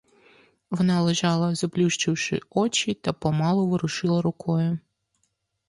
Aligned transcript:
Вона 0.69 1.01
лежала, 1.01 1.55
заплющивши 1.55 2.41
очі, 2.49 2.93
та 2.93 3.13
помалу 3.13 3.67
ворушила 3.67 4.21
рукою. 4.21 4.77